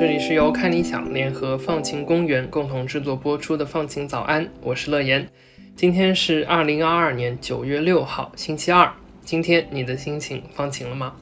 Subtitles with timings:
[0.00, 5.28] 这里是由看理想联合放晴公园共同制作播出的放晴早安，我是乐言。
[5.76, 8.90] 今天是二零二二年九月六号，星期二。
[9.26, 11.12] 今天你的心情放晴了吗？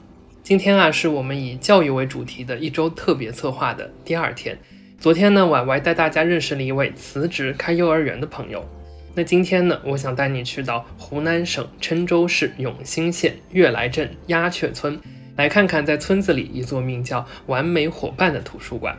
[0.41, 4.57] 今天啊，是我们以教育为主题的一周特别策划的第二天。
[4.97, 8.65] 昨天呢，婉婉带大家认识了一位辞职开幼儿园的朋友。
[9.13, 14.97] 那今天呢，我想带你去到湖南省郴州市永兴县悦来镇鸦雀村，
[15.39, 18.93] 来看看在村子里一座名叫“完美伙伴”的图书馆。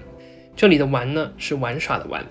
[0.57, 2.25] 这里的“玩”呢，是玩耍的“玩”。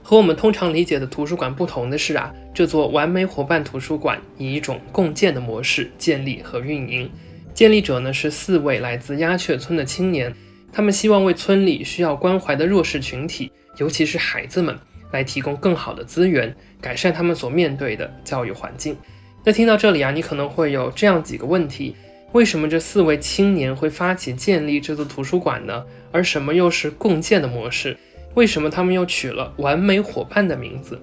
[0.00, 7.10] 和我们通常理解的图书馆不同的是啊，这座“完美伙伴”图书馆以一种共建的模式建立和运营。
[7.52, 10.32] 建立者呢是四位来自鸦雀村的青年。
[10.72, 14.78] 他们希望为村里需要关怀的弱势群体，尤其是孩子们，
[15.10, 18.96] 来提供更好的资源，改善他们所面对的教育环境。
[19.42, 21.96] 那听到这里啊，你可能会有这样几个问题：
[22.32, 25.82] 为什么这四位青年会发起建立这座图书馆呢？
[26.12, 27.96] 而什么又是共建的模式？
[28.34, 31.00] 为什么他们又取了“完美伙伴”的名字？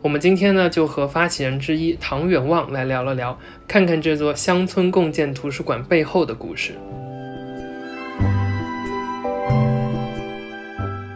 [0.00, 6.72] 我们今天呢，就和发起人之一唐远望来聊了聊，看看这座乡村共建图书馆背后的故事。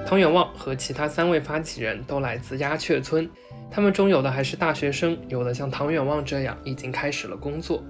[0.07, 3.29] 唐远望和其他三位发起人都来自鸦雀村，
[3.71, 7.83] 他们中有的还是大学生，有的像唐远望这样已经开始了工作。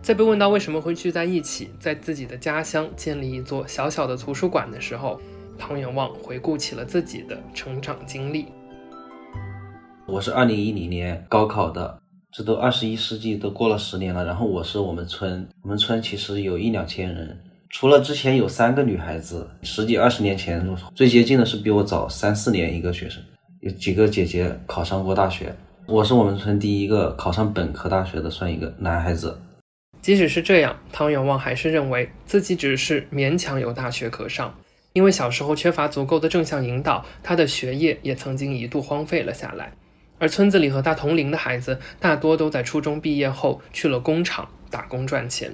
[0.00, 5.20] 在被问到为什么会聚在一起，在自己的家乡建立一座小小的图书馆的时候，
[5.58, 8.46] 唐远望回顾起了自己的成长经历。
[10.06, 12.00] 我是二零一零年高考的，
[12.32, 14.24] 这都二十一世纪都过了十年了。
[14.24, 17.38] 然后我是我们村，我们村其实有一两千人。
[17.68, 23.22] 除了之前有三个女孩子，十几二十年前最接近的是比我早三四年一个学生，
[23.60, 25.54] 有几个姐姐考上过大学，
[25.86, 29.38] 我是我们村第一个考上本科大学的，算一个男孩子。
[30.00, 34.54] 即使是这样，汤远望还是认为自己只是勉强有大学可上，
[34.92, 39.72] 因为小时候缺乏足够的正向引导，他的学业也曾经一度荒废了下来。
[40.18, 45.52] 而村子里和他同龄的孩子，大多都在初中毕业后去了工厂打工赚钱。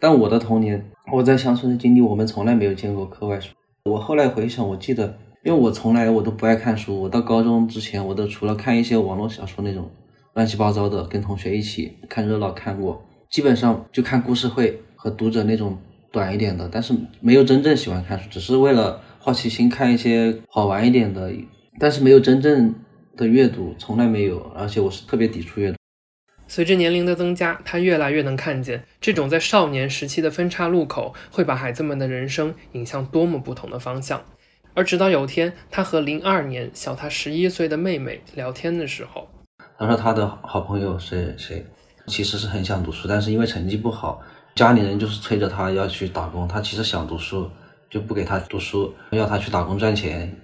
[0.00, 3.50] 但我的童年，我在乡村的经历，我们从来没有见过课外书。
[3.84, 7.02] 我后来回想，我记得，因为我从来我都不爱看书。
[7.02, 9.90] 我到高中之前，我都除了看一些网络小说那种
[10.34, 15.78] 乱七八糟的，跟同学一起看热闹看过，基本上就看故事会和读者那种
[16.10, 21.30] 短一点的，但是没有真正喜欢看书，只是为了好奇心看一些好玩一点的，
[21.78, 22.74] 但是没有真正
[23.16, 24.40] 的阅读，从来没有。
[24.56, 25.76] 而且我是特别抵触阅读。
[26.46, 34.24] 随着年龄的增加，他越来越能看见这种在少年时期的分岔路口会把孩子们的人生引向多么不同的方向。
[34.72, 39.28] 而直到有天，他和零二年小他十一岁的妹妹聊天的时候，
[39.78, 41.66] 他说他的好朋友谁谁
[42.08, 44.20] 其实是很想读书，但是因为成绩不好，
[44.56, 46.48] 家里人就是催着他要去打工。
[46.48, 47.48] 他其实想读书，
[47.90, 50.34] 就不给他读书，要他去打工赚钱。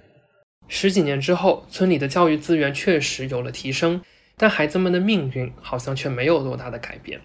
[0.67, 4.01] 十几年之后，村里的教育资源确实有了提升。
[4.37, 7.21] 但孩子们的命运好像却没有多大的改变。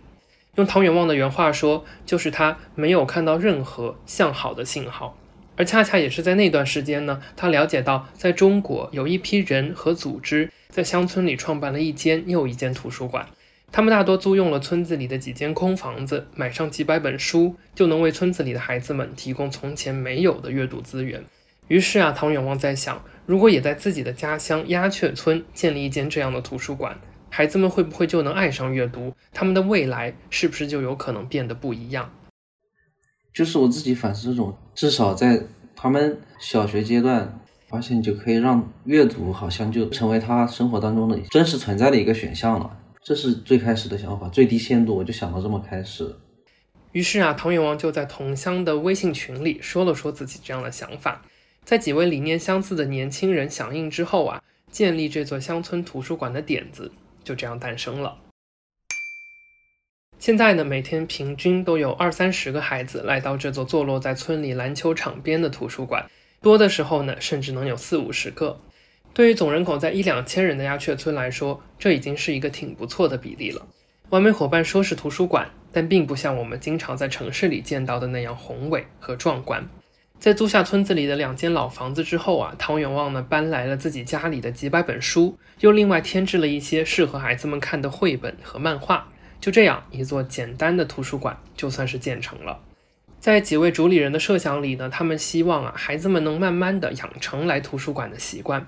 [0.54, 5.16] 用唐远望的原话说，就是他没有看到任何向好的信号。
[5.56, 13.26] 而恰恰也是在那段时间呢，他了解到，在中国有一批人和组织在乡村里创办了一间又一间图书馆。
[13.72, 21.24] 他们大多租用了村子里的几间空房子，买上几百本书，就能为村子里的孩子们提供从前没有的阅读资源。
[21.68, 23.00] 于是啊，唐远望在想。
[23.26, 26.98] 如果也在自己的家乡鸦雀村建立一间这样的图书馆，
[27.28, 29.14] 孩子们会不会就能爱上阅读？
[29.32, 32.10] 他们的未来是不是就有可能变得不一样？
[33.32, 35.44] 就是我自己反思这种，至少在
[35.76, 37.38] 他们小学阶段，
[37.68, 42.78] 发现就可以让阅读好像就成为他生活当中的真实存在的一个选项了。
[43.02, 46.14] 这是最开始的想法，最低限度我就想到这么开始。
[46.92, 51.22] 于是啊，唐远王就在同乡的微信群里说了说自己这样的想法。
[51.64, 56.90] 在几位理念相似的年轻人响应之后啊，建立这座乡村图书馆的点子
[57.22, 58.18] 就这样诞生了。
[60.18, 66.10] 现在呢，每天平均都有二三十个孩子来到这座坐落在村里篮球场边的图书馆，
[66.42, 68.60] 多的时候呢，甚至能有四五十个。
[69.12, 73.66] 对于总人口在一两千人的鸦雀村来说，这已经是一个挺不错的比例了。
[74.10, 79.68] 完美伙伴说是图书馆，但并不像我们经常在城市里见到的那样宏伟和壮观。
[80.18, 89.08] 在租下村子里的两间老房子之后啊，唐远望呢搬来了自己家里的几百本书，又另外添置了一些适合孩子们看的绘本和漫画。
[89.40, 92.60] 就这样，一座简单的图书馆就算是建成了。
[93.18, 98.66] 在几位主理人的设想里呢，他们希望啊孩子们能慢慢的养成来图书馆的习惯。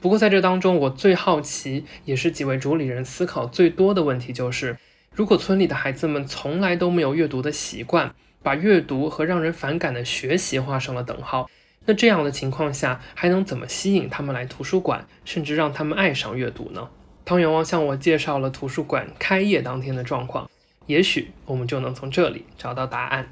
[0.00, 4.76] 不过在这当中，我最好奇，也是几位主理人思考最多的问题就是，
[5.14, 8.14] 如果村里的孩子们从来都没有阅读的习惯。
[8.42, 11.50] 把阅读和让人反感的学习画上了等号，
[11.84, 16.88] 那这样的情况下，还能怎么吸引他们来图书馆，甚至让他们爱上阅读呢？
[17.26, 20.48] 汤圆王向我介绍了图书馆开业当天的状况，
[20.86, 23.28] 也许我们就能从这里找到答案。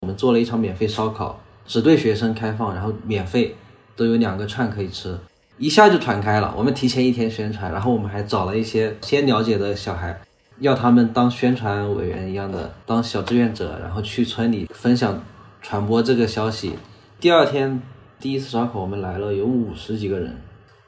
[0.00, 3.54] 我们做了一场免费烧烤，只对学生开放，然后免费，
[3.94, 5.18] 都有两个串可以吃，
[5.56, 6.52] 一下就传开了。
[6.56, 10.20] 我们提前一天宣传，然后我们还找了一些先了解的小孩，
[10.58, 15.22] 要他们当宣传委员一样的，当小志愿者，然后去村里分享、
[15.62, 16.74] 传播这个消息。
[17.20, 17.80] 第二天
[18.18, 20.36] 第一次烧烤，我们来了有五十几个人。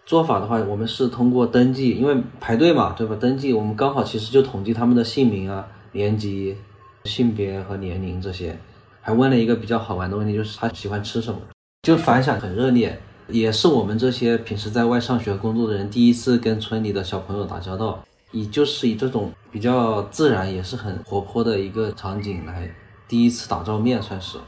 [0.05, 3.17] 做法的话，我们是通过登记，因为排队嘛，对吧？
[3.19, 6.57] 登记我们刚好其实就统计他们的姓名啊、年级、
[7.05, 8.57] 性别和年龄这些，
[9.01, 11.41] 还问了一个比较好玩的问题，就是他喜欢吃什么，
[11.83, 12.97] 就反响很热烈，
[13.29, 22.71] 也是我们这些平时在外上学工作的人第一次跟村里的小朋友打交道，以就是以这种比较自然也是很活泼的一个场景来
[23.09, 24.39] 第一次打照面，算是。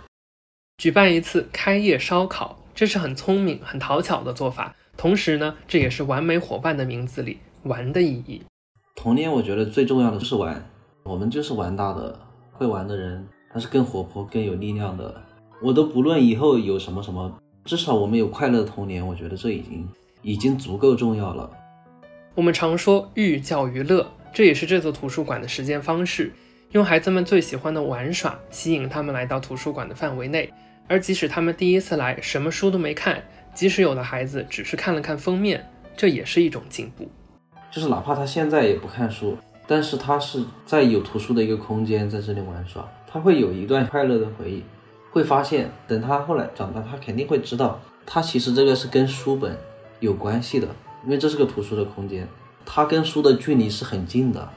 [0.79, 4.75] 举办一次开业烧烤，这是很聪明、很讨巧的做法。
[4.97, 8.43] 同时呢，这也是完美伙伴的名字里“玩”的意义。
[8.95, 10.65] 童年，我觉得最重要的就是玩，
[11.05, 12.19] 我们就是玩大的。
[12.53, 15.15] 会玩的人，他是更活泼、更有力量的。
[15.63, 17.33] 我都不论以后有什么什么，
[17.69, 19.87] 至少我们有快乐的童年，我觉得这已经
[20.23, 21.50] 已经足够重要了。
[22.35, 26.32] 我们常说寓教于乐，这也是这座图书馆的实践方式，
[26.73, 30.50] 用孩子们最喜欢的玩耍吸引他们来到图书馆的范围内。
[30.88, 33.23] 而即使他们第一次来，什么书都没看，
[33.53, 35.62] 即使有的孩子只是看了看封面，
[35.94, 37.06] 这也是一种进步。
[37.70, 39.37] 就是哪怕他现在也不看书，
[39.67, 44.62] 但是他是在有图书的一个空间，在这里玩耍，他会有一段快乐的回忆。
[45.19, 49.59] 会发现，等他后来长大，他肯定会知道，他其实这个是跟书本
[49.99, 50.69] 有关系的，
[51.05, 52.25] 因为这是个图书的空间，
[52.65, 54.49] 他跟书的距离是很近的。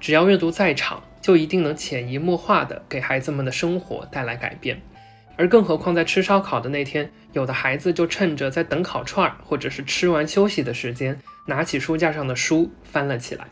[0.00, 4.82] 只要阅读在场，就一定能潜移默化地给孩子们的生活带来改变。
[5.36, 13.46] 而更何况，在吃烧烤的那天，有的孩子就趁着在等烤串儿，或者是吃完休息的时间，拿起书架上的书翻了起来。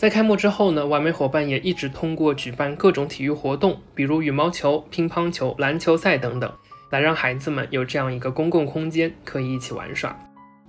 [0.00, 6.50] 在开幕之后呢，完美伙伴也一直通过举办各种体育活动，比如羽毛球、乒乓球、篮球赛等等，
[6.88, 10.18] 来让孩子们有这样一个公共空间可以一起玩耍。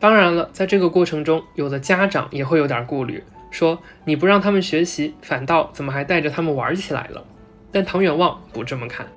[0.01, 7.24] 当然了，在这个过程中，有的家长也会有点顾虑，说你不让他们学习，反倒怎么还带着他们玩起来了？
[7.72, 9.07] 但唐远望不这么看。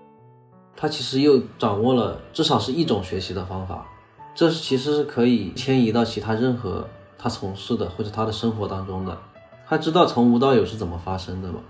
[0.76, 3.84] 他其实又掌握了至少是一种学习的方法，
[4.32, 6.88] 这是其实是可以迁移到其他任何
[7.18, 9.18] 他从事的或者他的生活当中的。
[9.66, 11.60] 他知道从无到有是怎么发生的嘛？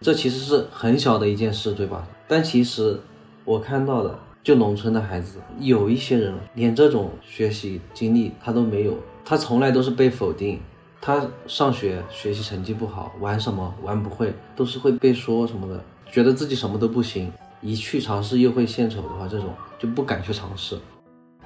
[0.00, 2.06] 这其实是很小的一件事，对吧？
[2.26, 2.98] 但其实
[3.44, 10.60] 我看到的，就农村的孩子，有一些人连这种学习经历他都没有，他从来都是被否定。
[11.00, 17.32] 他上学学习成绩不好，玩什么玩不会，都是会被说什么的，觉得自己什么都不行。
[17.60, 19.48] 一去尝试又会献丑的话，这种
[19.78, 20.78] 就不敢去尝试。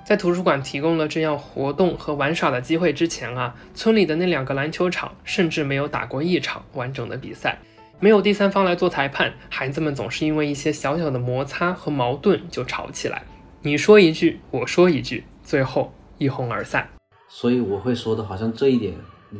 [0.07, 7.59] 在图书馆提供了这样活动和玩耍的机会之前啊，村里的那两个篮球场甚至没有打过一场完整的比赛，
[7.99, 13.25] 没有第三方来做裁判，孩子们总是因为一些小小的摩擦和矛盾就吵起来，
[13.63, 16.89] 你说一句，我说一句，最后一哄而散。
[17.29, 18.95] 所以我会说的，好像这一点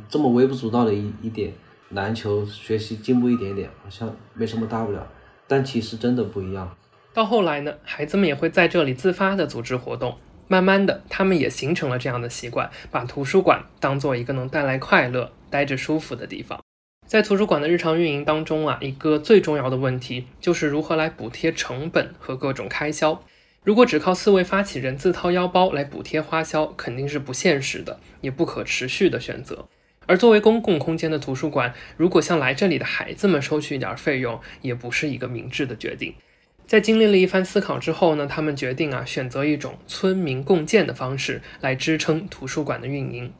[0.09, 1.53] 这么微不足道的一一点，
[1.91, 5.07] 篮球学习进步一点点，好像没什么大不了。
[5.47, 6.77] 但其实真的不一样。
[7.15, 16.61] 到后来呢，孩子们也会在这里自发的组织活动，慢慢的，他们也形成了这样的习惯，把图书馆当做一个能带来快乐、待着舒服的地方。
[17.07, 23.23] 在图书馆的日常运营当中啊，一个最重要的问题就是如何来补贴成本和各种开销。
[23.63, 29.69] 如果只靠四位发起人自掏腰包来补贴花销，肯定是不现实的，也不可持续的选择。
[30.07, 36.15] 而作为公共空间的图书馆，如果向来这里的孩子们收取一点费用，也不是一个明智的决定。
[36.67, 43.33] 在经历了一番思考之后呢，他们决定啊，选择一种村民共建的方式来支撑图书馆的运营。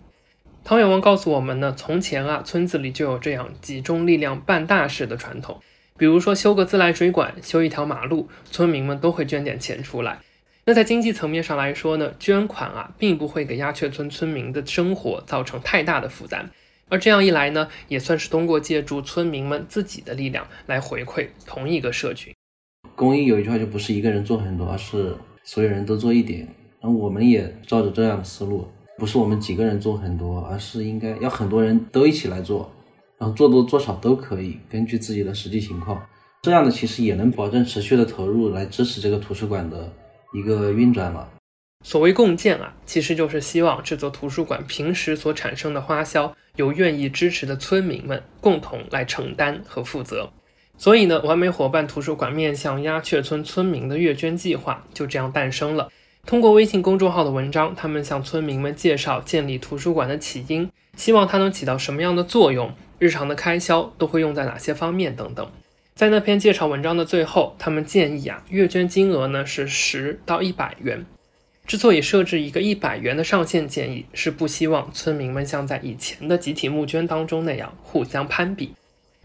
[0.63, 5.61] 唐远望告诉我们呢，从前啊，村子里就有这样集中力量办大事的传统，
[5.99, 10.21] 比如说修个自来水管、修一条马路，村民们都会捐点钱出来。
[10.65, 16.49] 那在经济层面上来说呢，捐款啊，并不会给鸦雀村村民的生活造成太大的负担，
[16.89, 22.36] 而这样一来呢，也算是通过借助村民们自己的力量来回馈同一个社群。
[22.97, 26.49] 公益有一句话就不是一个人做很多，而是所有人都做一点。
[26.81, 28.67] 然后我们也照着这样的思路，
[28.99, 32.73] 不是我们几个人做很多，而是应该要很多人都一起来做，
[33.19, 36.05] 然后做多做少都可以，根据自己的实际情况，
[36.43, 39.93] 这样的其实也能保证持续的投入来支持这个图书馆的。
[40.35, 41.27] 一个运转了。
[41.83, 50.29] 所谓共建啊，其实就是希望这座图书馆平时所产生的花销，由愿意支持的村民们共同来承担和负责。
[50.79, 55.91] 所以呢，完美伙伴图书馆面向鸦雀村村民的月捐计划就这样诞生了。
[56.27, 65.49] 通过微信公众号的文章，他们向村民们介绍建立图书馆的起因，希望它能起到什么样的作用，日常的开销都会用在哪些方面等等。
[65.95, 71.07] 在那篇介绍文章的最后，他们建议啊，月捐金额呢是十到一百元。
[71.67, 78.73] 之所以设置一个一百元的上限建议，是不希望村民们像在以前的集体募捐当中那样互相攀比，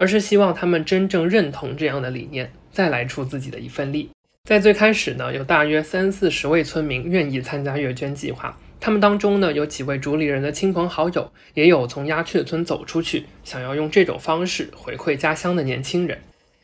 [0.02, 4.10] 而是希望他们真正认同这样的理念，再来出自己的一份力。
[4.46, 8.58] 在最开始呢，有大约三四十位村民愿意参加月捐计划。
[8.80, 16.18] 他们当中呢，有几位主理人的亲朋好友，也有从鸦雀村走出去，想要用这种方式回馈家乡的年轻人。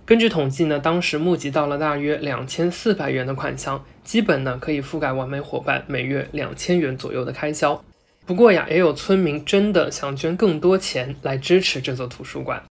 [0.04, 7.80] 根据统计呢，当时募集到了大约两千四百元的款项，基本呢可以覆盖完美伙伴每月两千元左右的开销。
[8.26, 12.64] 不过呀，也有村民真的想捐更多钱来支持这座图书馆，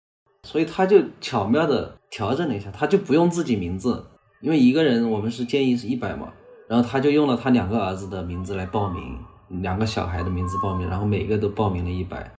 [0.46, 4.06] 所以他就巧妙的调整了一下，他就不用自己名字。
[4.40, 6.32] 因为一个人我们是建议是一百嘛，
[6.68, 9.18] 然后他就用了他两个儿子的名字来报名，
[9.60, 12.30] 两个小孩的名字报名，然后每个都报名了一百。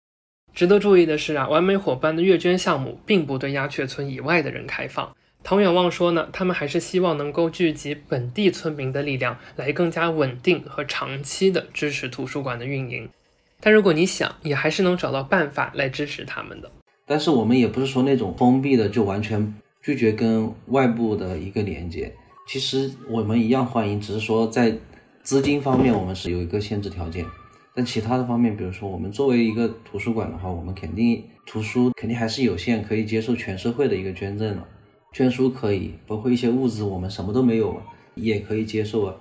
[0.55, 5.15] 值得注意的是啊，完美伙伴的月捐项目并不对鸦雀村以外的人开放。
[5.43, 13.09] 唐远望说呢，他们还是希望能够聚集本地村民的力量，来更加稳定和长期的支持图书馆的运营。
[13.61, 16.71] 但如果你想，也还是能找到办法来支持他们的。
[17.07, 19.55] 但是我们也不是说那种封闭的，就完全。
[19.83, 22.13] 拒绝跟外部的一个连接，
[22.49, 24.77] 其实我们一样欢迎，只是说在
[25.23, 27.25] 资金方面我们是有一个限制条件，
[27.73, 34.65] 但其他的方面，比如说我们作为一个图书馆的话，我们肯定图书肯定还是有限，可以接受全社会的一个捐赠的，
[35.13, 37.81] 捐书可以，包括一些物资，我们什么都没有
[38.17, 39.15] 也可以接受啊。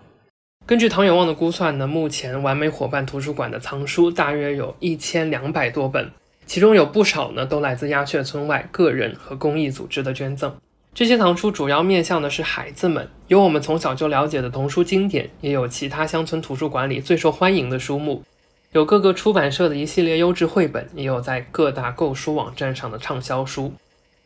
[0.65, 6.12] 根据唐远望的估算呢，目前完美伙伴图书馆的藏书大约有一千两百多本。
[6.46, 10.56] 其中有不少呢，都来自鸦雀村外个人和公益组织的捐赠。
[10.94, 18.24] 这些藏书主要面向的是孩子们，有我们从小就了解的童书经典，也有其他乡村图书馆里最受欢迎的书目，
[18.72, 23.74] 有各个出版社的一系列优质绘本，也有在各大购书网站上的畅销书。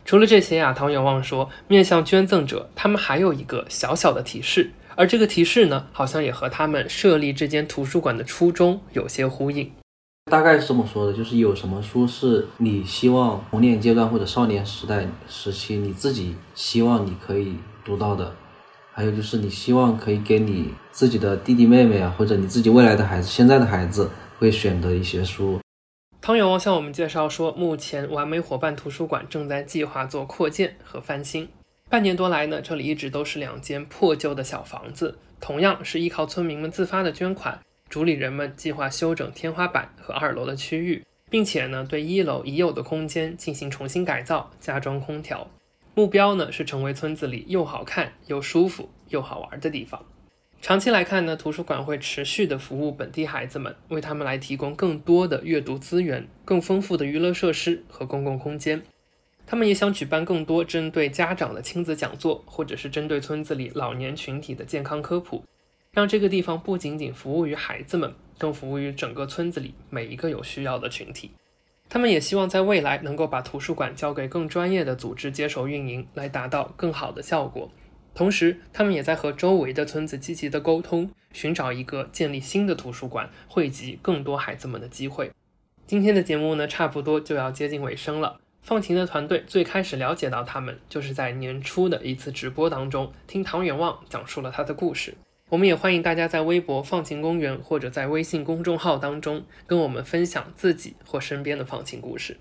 [0.06, 9.72] 除了这些呀，唐远望说，面向捐赠者，他们还有一个小小的提示，而这个提示呢，好像也和他们设立这间图书馆的初衷有些呼应。
[10.30, 18.32] 大概是这么说的，就是有什么书是你希望童年阶段或者少年时代时期你自己希望你可以读到的，
[18.94, 25.60] 还有就是你希望可以给你自己的弟弟妹妹啊，或者你自己未来的孩子、现在的孩子会选的一些书。
[26.22, 31.50] 汤远望向我们介绍说，目前完美伙伴图书馆正在计划做扩建和翻新。
[31.90, 37.60] 半年多来呢，这里一直都是两间破旧的小房子，同样是依靠村民们自发的捐款。
[37.90, 45.50] 主理人们计划修整天花板和二楼的区域，并且呢，对一楼已有的空间进行重新改造，加装空调。
[45.96, 50.06] 目标呢是成为村子里又好看又舒服又好玩的地方。
[50.62, 58.84] 长期来看呢，图书馆会持续的服务本地孩子们，为他们来提供更多的阅读资源、更丰富的娱乐设施和公共空间。
[59.48, 65.44] 他们也想举办更多针对家长的亲子讲座，或者是针对村子里老年群体的健康科普。
[65.92, 71.32] 让这个地方不仅仅服务于孩子们，更服务于整个村子里每一个有需要的群体。
[71.90, 77.72] 他们也希望在未来能够把图书馆交给更专业的组织接手运营，来达到更好的效果。
[78.14, 85.32] 同时，他们也在和周围的村子积极的沟通，寻找一个建立新的图书馆、汇集更多孩子们的机会。
[85.88, 88.40] 今天的节目呢，差不多就要接近尾声了。
[88.62, 95.16] 放晴的团队最开始了解到他们，就是在年初的一次直播当中，听唐远望讲述了他的故事。
[95.50, 102.38] 我们也欢迎大家在微博“放晴公园”或者在微信公众号当中跟我们分享自己或身边的放晴故事。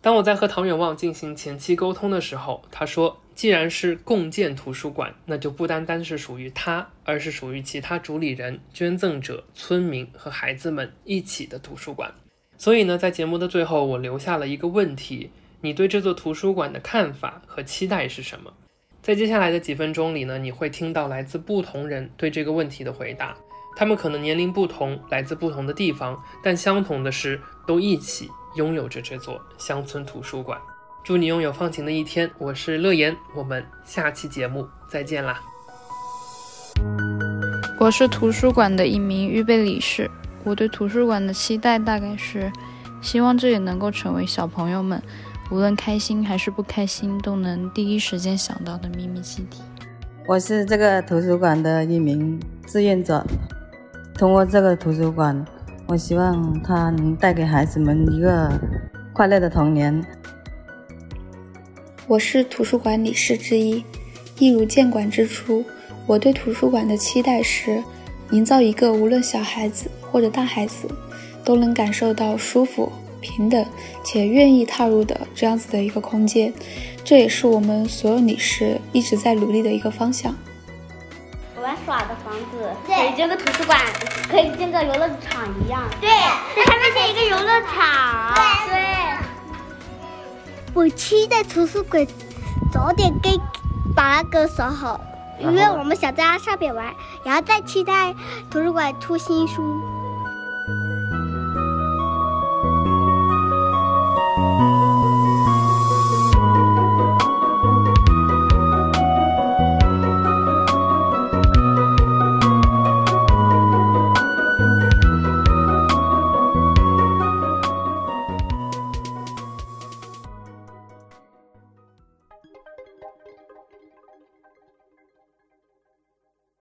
[0.00, 12.12] 当我在和唐远望进行前期沟通的时候，他说：“既然是共建图书馆，那就不单单是属于他，而是属于其他主理人、捐赠者、村民和孩子们一起的图书馆。”
[12.58, 18.52] 所以呢，在节目的最后，我留下了一个问题：你对这座图书馆的看法和期待是什么？
[19.08, 23.34] 在接下来的几分钟里呢，你会听到来自不同人对这个问题的回答。
[23.74, 30.60] 他们可能年龄不同，来自不同的地方，但相同的是，都一起拥有着这座乡村图书馆。
[31.02, 32.30] 祝你拥有放晴的一天。
[32.36, 35.40] 我是乐言，我们下期节目再见啦。
[37.80, 40.10] 我是图书馆的一名预备理事。
[40.44, 42.52] 我对图书馆的期待大概是，
[43.00, 45.02] 希望这也能够成为小朋友们。
[45.50, 49.58] 无论开心还是不开心，都能第一时间想到的秘密基地。
[50.26, 53.24] 我是这个图书馆的一名志愿者。
[54.14, 55.42] 通过这个图书馆，
[55.86, 58.60] 我希望它能带给孩子们一个
[59.14, 60.04] 快乐的童年。
[62.06, 63.82] 我是图书馆理事之一。
[64.38, 65.64] 一如建馆之初，
[66.06, 67.82] 我对图书馆的期待是，
[68.32, 70.86] 营造一个无论小孩子或者大孩子
[71.42, 73.64] 都能感受到舒服、平等
[74.04, 76.52] 且愿意踏入的这样子的一个空间。
[77.04, 80.34] 这也是我们所有女士一直在努力的一个方向。
[81.62, 83.78] 玩耍的房子可以建个图书馆，
[84.30, 85.82] 可以建个游乐场一样。
[86.00, 86.08] 对，
[86.56, 88.34] 在上面建一个游乐场。
[88.68, 88.78] 对。
[90.74, 92.06] 我期待图书馆
[92.72, 93.30] 早点给
[93.96, 95.00] 把那个锁好，
[95.40, 96.94] 因为我们想在上面玩，
[97.24, 98.14] 然后再期待
[98.50, 99.82] 图书馆出新书。